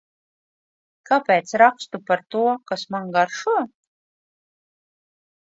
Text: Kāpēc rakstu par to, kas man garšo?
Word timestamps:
Kāpēc 1.09 1.53
rakstu 1.63 2.01
par 2.09 2.23
to, 2.37 2.41
kas 2.71 2.87
man 2.97 3.13
garšo? 3.19 3.57